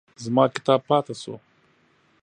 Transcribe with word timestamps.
زما 0.23 0.45
کتاب 0.55 0.79
پاتې 0.89 1.13
شو. 1.21 1.35